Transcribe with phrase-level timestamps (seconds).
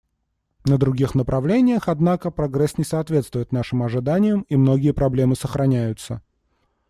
[0.65, 6.23] На других направлениях, однако, прогресс не соответствует нашим ожиданиям, и многие проблемы сохраняются.